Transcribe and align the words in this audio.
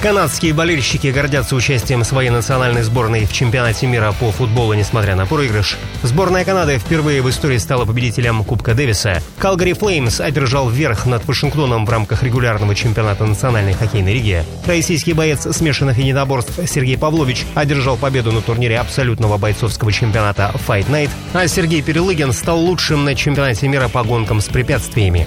Канадские 0.00 0.54
болельщики 0.54 1.08
гордятся 1.08 1.56
участием 1.56 2.04
своей 2.04 2.30
национальной 2.30 2.82
сборной 2.82 3.26
в 3.26 3.32
чемпионате 3.32 3.88
мира 3.88 4.14
по 4.20 4.30
футболу, 4.30 4.74
несмотря 4.74 5.16
на 5.16 5.26
проигрыш. 5.26 5.76
Сборная 6.04 6.44
Канады 6.44 6.78
впервые 6.78 7.20
в 7.20 7.28
истории 7.28 7.58
стала 7.58 7.84
победителем 7.84 8.44
Кубка 8.44 8.74
Дэвиса. 8.74 9.20
Калгари 9.38 9.72
Флеймс 9.72 10.20
одержал 10.20 10.70
верх 10.70 11.06
над 11.06 11.26
Вашингтоном 11.26 11.84
в 11.84 11.90
рамках 11.90 12.22
регулярного 12.22 12.76
чемпионата 12.76 13.26
Национальной 13.26 13.72
хоккейной 13.72 14.14
лиги. 14.14 14.44
Российский 14.66 15.14
боец 15.14 15.48
смешанных 15.50 15.98
единоборств 15.98 16.52
Сергей 16.68 16.96
Павлович 16.96 17.44
одержал 17.56 17.96
победу 17.96 18.30
на 18.30 18.40
турнире 18.40 18.78
абсолютного 18.78 19.36
бойцовского 19.36 19.90
чемпионата 19.90 20.54
Fight 20.66 20.88
Night, 20.88 21.10
а 21.32 21.48
Сергей 21.48 21.82
Перелыгин 21.82 22.32
стал 22.32 22.60
лучшим 22.60 23.04
на 23.04 23.16
чемпионате 23.16 23.66
мира 23.66 23.88
по 23.88 24.04
гонкам 24.04 24.40
с 24.40 24.46
препятствиями. 24.46 25.26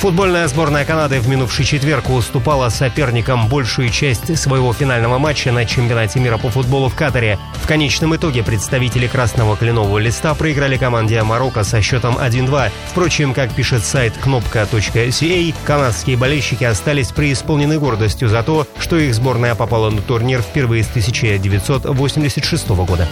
Футбольная 0.00 0.48
сборная 0.48 0.86
Канады 0.86 1.20
в 1.20 1.28
минувший 1.28 1.66
четверг 1.66 2.08
уступала 2.08 2.70
соперникам 2.70 3.48
большую 3.48 3.90
часть 3.90 4.38
своего 4.38 4.72
финального 4.72 5.18
матча 5.18 5.52
на 5.52 5.66
чемпионате 5.66 6.20
мира 6.20 6.38
по 6.38 6.48
футболу 6.48 6.88
в 6.88 6.94
Катаре. 6.94 7.38
В 7.56 7.66
конечном 7.66 8.16
итоге 8.16 8.42
представители 8.42 9.06
красного 9.06 9.58
кленового 9.58 9.98
листа 9.98 10.34
проиграли 10.34 10.78
команде 10.78 11.22
Марокко 11.22 11.64
со 11.64 11.82
счетом 11.82 12.16
1-2. 12.16 12.70
Впрочем, 12.88 13.34
как 13.34 13.52
пишет 13.52 13.84
сайт 13.84 14.14
кнопка.ca, 14.16 15.54
канадские 15.66 16.16
болельщики 16.16 16.64
остались 16.64 17.08
преисполнены 17.08 17.78
гордостью 17.78 18.30
за 18.30 18.42
то, 18.42 18.66
что 18.78 18.96
их 18.96 19.14
сборная 19.14 19.54
попала 19.54 19.90
на 19.90 20.00
турнир 20.00 20.40
впервые 20.40 20.82
с 20.82 20.88
1986 20.88 22.68
года. 22.70 23.06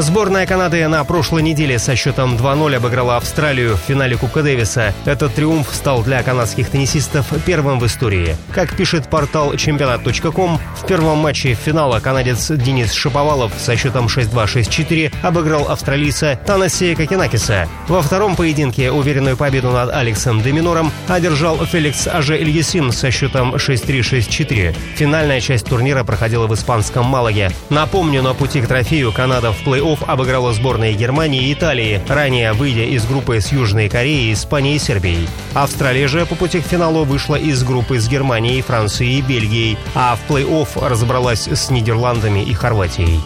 Сборная 0.00 0.46
Канады 0.46 0.86
на 0.86 1.02
прошлой 1.02 1.42
неделе 1.42 1.76
со 1.80 1.96
счетом 1.96 2.36
2-0 2.36 2.76
обыграла 2.76 3.16
Австралию 3.16 3.74
в 3.74 3.80
финале 3.80 4.16
Кубка 4.16 4.44
Дэвиса. 4.44 4.94
Этот 5.04 5.34
триумф 5.34 5.74
стал 5.74 6.04
для 6.04 6.22
канадских 6.22 6.70
теннисистов 6.70 7.26
первым 7.44 7.80
в 7.80 7.86
истории. 7.86 8.36
Как 8.52 8.76
пишет 8.76 9.10
портал 9.10 9.56
чемпионат.ком, 9.56 10.60
в 10.76 10.86
первом 10.86 11.18
матче 11.18 11.54
финала 11.54 11.98
канадец 11.98 12.48
Денис 12.48 12.92
Шаповалов 12.92 13.52
со 13.58 13.76
счетом 13.76 14.06
6-2-6-4 14.06 15.12
обыграл 15.22 15.68
австралийца 15.68 16.38
Танаси 16.46 16.94
Кокенакиса. 16.94 17.66
Во 17.88 18.00
втором 18.00 18.36
поединке 18.36 18.92
уверенную 18.92 19.36
победу 19.36 19.72
над 19.72 19.90
Алексом 19.90 20.40
Деминором 20.42 20.92
одержал 21.08 21.56
Феликс 21.66 22.06
Аже 22.06 22.38
Ильясин 22.40 22.92
со 22.92 23.10
счетом 23.10 23.56
6-3-6-4. 23.56 24.76
Финальная 24.94 25.40
часть 25.40 25.66
турнира 25.66 26.04
проходила 26.04 26.46
в 26.46 26.54
испанском 26.54 27.04
Малаге. 27.04 27.50
Напомню, 27.68 28.22
на 28.22 28.32
пути 28.32 28.60
к 28.60 28.68
трофею 28.68 29.10
Канада 29.10 29.50
в 29.50 29.56
плей 29.64 29.87
плей-офф 29.88 30.04
обыграла 30.06 30.52
сборные 30.52 30.94
Германии 30.94 31.48
и 31.48 31.52
Италии, 31.52 32.00
ранее 32.08 32.52
выйдя 32.52 32.84
из 32.84 33.06
группы 33.06 33.40
с 33.40 33.52
Южной 33.52 33.88
Кореей, 33.88 34.32
Испанией 34.32 34.76
и 34.76 34.78
Сербией. 34.78 35.28
Австралия 35.54 36.08
же 36.08 36.26
по 36.26 36.34
пути 36.34 36.60
к 36.60 36.66
финалу 36.66 37.04
вышла 37.04 37.36
из 37.36 37.62
группы 37.62 37.98
с 37.98 38.08
Германией, 38.08 38.62
Францией 38.62 39.18
и 39.18 39.22
Бельгией, 39.22 39.78
а 39.94 40.16
в 40.16 40.30
плей-офф 40.30 40.86
разобралась 40.86 41.48
с 41.48 41.70
Нидерландами 41.70 42.40
и 42.40 42.52
Хорватией. 42.52 43.20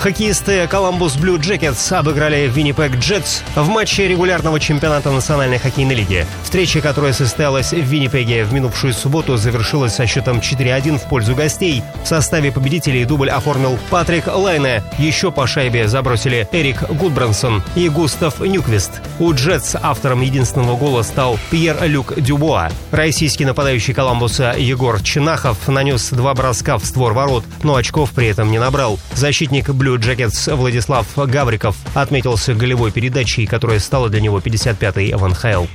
Хоккеисты 0.00 0.62
Columbus 0.62 1.20
Blue 1.20 1.38
Jackets 1.38 1.94
обыграли 1.94 2.50
Winnipeg 2.50 2.98
Jets 2.98 3.42
в 3.54 3.68
матче 3.68 4.08
регулярного 4.08 4.58
чемпионата 4.58 5.10
Национальной 5.10 5.58
хоккейной 5.58 5.94
лиги. 5.94 6.26
Встреча, 6.42 6.80
которая 6.80 7.12
состоялась 7.12 7.72
в 7.72 7.82
Виннипеге 7.82 8.44
в 8.44 8.52
минувшую 8.54 8.94
субботу, 8.94 9.36
завершилась 9.36 9.96
со 9.96 10.06
счетом 10.06 10.38
4-1 10.38 10.96
в 10.96 11.02
пользу 11.02 11.34
гостей. 11.34 11.82
В 12.02 12.08
составе 12.08 12.50
победителей 12.50 13.04
дубль 13.04 13.28
оформил 13.28 13.78
Патрик 13.90 14.26
Лайне. 14.28 14.82
Еще 14.98 15.30
по 15.30 15.46
шайбе 15.46 15.86
забросили 15.86 16.48
Эрик 16.50 16.88
Гудбрансон 16.88 17.62
и 17.76 17.90
Густав 17.90 18.40
Нюквист. 18.40 19.02
У 19.18 19.34
Джетс 19.34 19.76
автором 19.82 20.22
единственного 20.22 20.78
гола 20.78 21.02
стал 21.02 21.38
Пьер 21.50 21.76
Люк 21.84 22.18
Дюбуа. 22.18 22.70
Российский 22.90 23.44
нападающий 23.44 23.92
Коламбуса 23.92 24.54
Егор 24.56 25.02
Чинахов 25.02 25.68
нанес 25.68 26.08
два 26.08 26.32
броска 26.32 26.78
в 26.78 26.86
створ 26.86 27.12
ворот, 27.12 27.44
но 27.62 27.74
очков 27.74 28.12
при 28.12 28.28
этом 28.28 28.50
не 28.50 28.58
набрал. 28.58 28.98
Защитник 29.14 29.68
Блю 29.68 29.89
Blue 29.90 29.98
Jackets 29.98 30.54
Владислав 30.54 31.04
Гавриков 31.16 31.74
отметился 31.94 32.54
голевой 32.54 32.92
передачей, 32.92 33.44
которая 33.44 33.80
стала 33.80 34.08
для 34.08 34.20
него 34.20 34.38
55-й 34.38 35.14
в 35.14 35.26
НХЛ. 35.26 35.66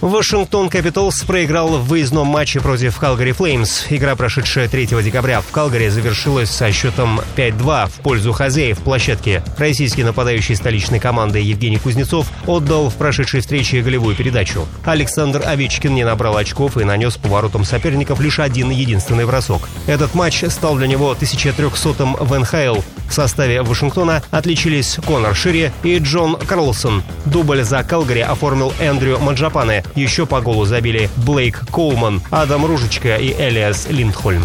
Вашингтон 0.00 0.68
Капиталс 0.68 1.20
проиграл 1.22 1.78
в 1.78 1.86
выездном 1.86 2.26
матче 2.26 2.58
против 2.60 2.98
Калгари 2.98 3.30
Флеймс. 3.30 3.84
Игра, 3.90 4.16
прошедшая 4.16 4.66
3 4.66 4.86
декабря 5.04 5.42
в 5.42 5.50
Калгари, 5.52 5.88
завершилась 5.90 6.50
со 6.50 6.72
счетом 6.72 7.20
5-2 7.36 7.88
в 7.88 8.00
пользу 8.00 8.32
хозяев 8.32 8.78
площадки. 8.78 9.44
Российский 9.58 10.02
нападающий 10.02 10.56
столичной 10.56 10.98
команды 10.98 11.38
Евгений 11.38 11.78
Кузнецов 11.78 12.26
отдал 12.46 12.90
в 12.90 12.94
прошедшей 12.94 13.42
встрече 13.42 13.82
голевую 13.82 14.16
передачу. 14.16 14.66
Александр 14.84 15.42
Овечкин 15.46 15.94
не 15.94 16.02
набрал 16.02 16.36
очков 16.36 16.78
и 16.78 16.84
нанес 16.84 17.16
поворотом 17.16 17.64
соперников 17.64 18.20
лишь 18.20 18.40
один 18.40 18.70
единственный 18.70 19.26
бросок. 19.26 19.68
Этот 19.86 20.14
матч 20.14 20.42
стал 20.48 20.74
для 20.76 20.88
него 20.88 21.12
1300-м 21.12 22.16
в 22.16 22.38
НХЛ. 22.38 22.80
В 23.10 23.12
составе 23.12 23.60
Вашингтона 23.62 24.22
отличились 24.30 24.98
Конор 25.04 25.34
Шири 25.34 25.72
и 25.82 25.98
Джон 25.98 26.36
Карлсон. 26.36 27.02
Дубль 27.26 27.64
за 27.64 27.82
Калгари 27.82 28.20
оформил 28.20 28.72
Эндрю 28.78 29.18
Маджапане. 29.18 29.82
Еще 29.96 30.26
по 30.26 30.40
голу 30.40 30.64
забили 30.64 31.10
Блейк 31.16 31.60
Коулман, 31.72 32.22
Адам 32.30 32.64
Ружечка 32.64 33.16
и 33.16 33.32
Элиас 33.32 33.88
Линдхольм. 33.90 34.44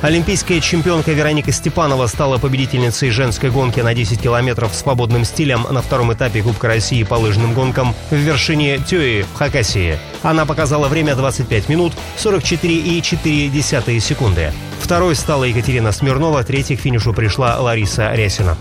Олимпийская 0.00 0.60
чемпионка 0.60 1.12
Вероника 1.12 1.52
Степанова 1.52 2.06
стала 2.06 2.38
победительницей 2.38 3.10
женской 3.10 3.50
гонки 3.50 3.80
на 3.80 3.92
10 3.92 4.22
километров 4.22 4.74
свободным 4.74 5.26
стилем 5.26 5.66
на 5.70 5.82
втором 5.82 6.14
этапе 6.14 6.42
Кубка 6.42 6.68
России 6.68 7.02
по 7.02 7.16
лыжным 7.16 7.52
гонкам 7.52 7.94
в 8.10 8.14
вершине 8.14 8.78
Тюи 8.78 9.20
в 9.22 9.34
Хакасии. 9.34 9.98
Она 10.22 10.46
показала 10.46 10.88
время 10.88 11.14
25 11.14 11.68
минут 11.68 11.92
44,4 12.16 14.00
секунды. 14.00 14.50
Второй 14.80 15.14
стала 15.14 15.44
Екатерина 15.44 15.92
Смирнова, 15.92 16.42
третьей 16.42 16.76
к 16.76 16.80
финишу 16.80 17.12
пришла 17.12 17.60
Лариса 17.60 18.12
Рясина. 18.12 18.56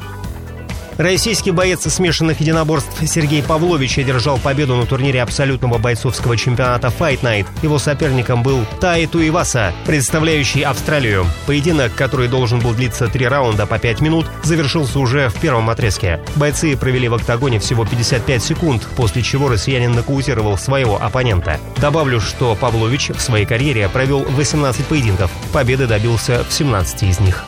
Российский 1.00 1.52
боец 1.52 1.90
смешанных 1.90 2.42
единоборств 2.42 2.92
Сергей 3.08 3.42
Павлович 3.42 4.00
одержал 4.00 4.38
победу 4.38 4.76
на 4.76 4.86
турнире 4.86 5.22
абсолютного 5.22 5.78
бойцовского 5.78 6.36
чемпионата 6.36 6.90
Fight 6.90 7.22
Night. 7.22 7.46
Его 7.64 7.80
соперником 7.80 8.44
был 8.44 8.66
Тай 8.82 9.08
Туиваса, 9.08 9.72
представляющий 9.86 10.64
Австралию. 10.64 11.26
Поединок, 11.48 11.96
который 11.96 12.28
должен 12.28 12.60
был 12.60 12.74
длиться 12.74 13.08
три 13.08 13.26
раунда 13.30 13.66
по 13.66 13.80
пять 13.80 14.02
минут, 14.02 14.26
завершился 14.44 15.00
уже 15.00 15.30
в 15.30 15.36
первом 15.36 15.70
отрезке. 15.70 16.20
Бойцы 16.36 16.76
провели 16.76 17.08
в 17.08 17.14
октагоне 17.14 17.60
всего 17.60 17.86
55 17.86 18.44
секунд, 18.44 18.86
после 18.98 19.22
чего 19.22 19.48
россиянин 19.48 19.94
нокаутировал 19.94 20.58
своего 20.58 21.02
оппонента. 21.02 21.62
Добавлю, 21.78 22.20
что 22.20 22.58
Павлович 22.60 23.12
в 23.12 23.22
своей 23.22 23.46
карьере 23.46 23.88
провел 23.88 24.26
18 24.26 24.86
поединков. 24.86 25.32
Победы 25.54 25.88
добился 25.88 26.44
в 26.44 26.52
17 26.52 27.04
из 27.04 27.22
них. 27.22 27.46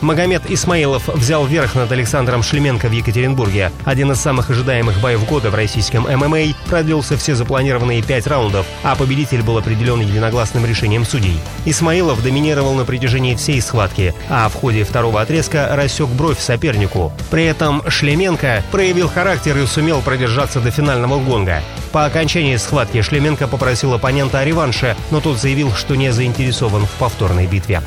Магомед 0.00 0.50
Исмаилов 0.50 1.08
взял 1.08 1.44
верх 1.44 1.74
над 1.74 1.92
Александром 1.92 2.42
Шлеменко 2.42 2.88
в 2.88 2.92
Екатеринбурге. 2.92 3.70
Один 3.84 4.10
из 4.12 4.18
самых 4.18 4.48
ожидаемых 4.48 4.98
боев 5.00 5.26
года 5.28 5.50
в 5.50 5.54
российском 5.54 6.04
ММА 6.04 6.54
продлился 6.66 7.18
все 7.18 7.34
запланированные 7.34 8.02
пять 8.02 8.26
раундов, 8.26 8.66
а 8.82 8.96
победитель 8.96 9.42
был 9.42 9.58
определен 9.58 10.00
единогласным 10.00 10.64
решением 10.64 11.04
судей. 11.04 11.38
Исмаилов 11.66 12.22
доминировал 12.22 12.72
на 12.74 12.86
протяжении 12.86 13.34
всей 13.34 13.60
схватки, 13.60 14.14
а 14.30 14.48
в 14.48 14.54
ходе 14.54 14.84
второго 14.84 15.20
отрезка 15.20 15.68
рассек 15.72 16.08
бровь 16.08 16.40
сопернику. 16.40 17.12
При 17.30 17.44
этом 17.44 17.82
Шлеменко 17.86 18.62
проявил 18.70 19.08
характер 19.08 19.58
и 19.58 19.66
сумел 19.66 20.00
продержаться 20.00 20.60
до 20.60 20.70
финального 20.70 21.20
гонга. 21.20 21.62
По 21.92 22.06
окончании 22.06 22.56
схватки 22.56 23.02
Шлеменко 23.02 23.48
попросил 23.48 23.92
оппонента 23.92 24.38
о 24.38 24.44
реванше, 24.46 24.96
но 25.10 25.20
тот 25.20 25.38
заявил, 25.38 25.74
что 25.74 25.94
не 25.94 26.10
заинтересован 26.10 26.86
в 26.86 26.90
повторной 26.92 27.46
битве. 27.46 27.82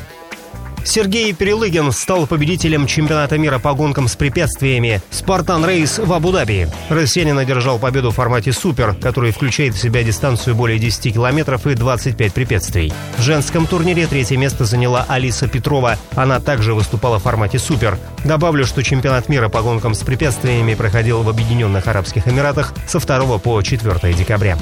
Сергей 0.86 1.34
Перелыгин 1.34 1.92
стал 1.92 2.28
победителем 2.28 2.88
чемпионата 2.88 3.38
мира 3.38 3.58
по 3.58 3.74
гонкам 3.74 4.08
с 4.08 4.16
препятствиями 4.16 5.02
«Спартан 5.12 5.66
Рейс» 5.66 5.98
в 5.98 6.12
Абу-Даби. 6.12 6.68
Россиянин 6.90 7.38
одержал 7.40 7.80
победу 7.80 8.12
в 8.12 8.16
формате 8.16 8.52
«Супер», 8.52 8.94
который 8.96 9.32
включает 9.32 9.76
в 9.76 9.80
себя 9.80 10.04
дистанцию 10.04 10.56
более 10.56 10.80
10 10.80 11.14
километров 11.14 11.66
и 11.68 11.76
25 11.76 12.34
препятствий. 12.34 12.94
В 13.18 13.22
женском 13.22 13.66
турнире 13.66 14.08
третье 14.08 14.38
место 14.38 14.66
заняла 14.66 15.06
Алиса 15.08 15.48
Петрова. 15.48 15.98
Она 16.16 16.40
также 16.40 16.74
выступала 16.74 17.18
в 17.18 17.24
формате 17.24 17.60
«Супер». 17.60 17.98
Добавлю, 18.26 18.66
что 18.66 18.84
чемпионат 18.84 19.30
мира 19.30 19.48
по 19.50 19.62
гонкам 19.62 19.94
с 19.94 20.00
препятствиями 20.00 20.76
проходил 20.76 21.24
в 21.24 21.30
Объединенных 21.30 21.88
Арабских 21.88 22.28
Эмиратах 22.28 22.74
со 22.88 23.00
2 23.00 23.38
по 23.38 23.62
4 23.62 24.14
декабря. 24.14 24.58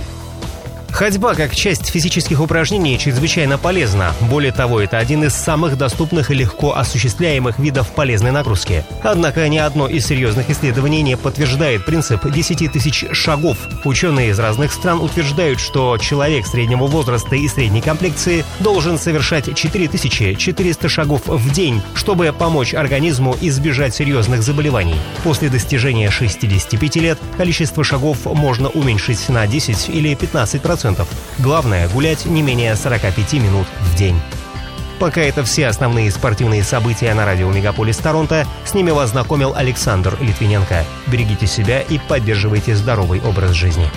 Ходьба 0.92 1.36
как 1.36 1.56
часть 1.56 1.90
физических 1.90 2.42
упражнений 2.42 3.00
чрезвычайно 3.00 3.58
полезна. 3.58 4.14
Более 4.30 4.52
того, 4.52 4.80
это 4.82 4.98
один 4.98 5.24
из 5.24 5.34
самых 5.34 5.78
доступных 5.78 6.30
и 6.30 6.36
легко 6.36 6.76
осуществляемых 6.76 7.60
видов 7.60 7.90
полезной 7.92 8.32
нагрузки. 8.32 8.84
Однако 9.02 9.48
ни 9.48 9.58
одно 9.58 9.88
из 9.88 10.06
серьезных 10.06 10.50
исследований 10.50 11.02
не 11.02 11.18
подтверждает 11.18 11.86
принцип 11.86 12.30
10 12.30 12.72
тысяч 12.72 13.06
шагов. 13.14 13.58
Ученые 13.86 14.30
из 14.30 14.40
разных 14.40 14.74
стран 14.74 15.02
утверждают, 15.02 15.60
что 15.60 15.98
человек 15.98 16.46
среднего 16.46 16.86
возраста 16.88 17.36
и 17.36 17.48
средней 17.48 17.82
комплекции 17.82 18.46
должен 18.60 19.00
совершать 19.00 19.56
4400 19.56 20.90
шагов 20.90 21.22
в 21.26 21.52
день, 21.52 21.82
чтобы 21.96 22.32
помочь 22.38 22.74
организму 22.74 23.36
избежать 23.42 23.96
серьезных 23.96 24.44
заболеваний. 24.44 24.96
После 25.24 25.50
достижения 25.50 26.12
65 26.12 26.96
лет 26.98 27.18
количество 27.38 27.84
шагов 27.84 28.26
можно 28.26 28.70
уменьшить 28.70 29.30
на 29.30 29.48
10 29.48 29.90
или 29.90 30.14
15 30.14 30.62
процентов 30.82 31.08
10%. 31.08 31.08
Главное– 31.40 31.88
гулять 31.94 32.26
не 32.26 32.42
менее 32.42 32.76
45 32.76 33.34
минут 33.34 33.68
в 33.82 33.96
день. 33.96 34.20
Пока 35.00 35.22
это 35.22 35.44
все 35.44 35.68
основные 35.68 36.12
спортивные 36.12 36.64
события 36.64 37.14
на 37.14 37.26
радио 37.26 37.52
«Мегаполис 37.52 37.98
Торонто». 37.98 38.46
С 38.66 38.76
ними 38.76 38.92
вас 38.92 39.10
знакомил 39.10 39.54
Александр 39.56 40.16
Литвиненко. 40.22 40.86
Берегите 41.08 41.48
себя 41.48 41.82
и 41.82 41.98
поддерживайте 41.98 42.76
здоровый 42.76 43.20
образ 43.22 43.52
жизни. 43.52 43.90